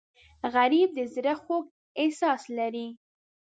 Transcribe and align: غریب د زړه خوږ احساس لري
غریب 0.53 0.89
د 0.97 0.99
زړه 1.13 1.33
خوږ 1.41 1.65
احساس 2.01 2.41
لري 2.57 2.87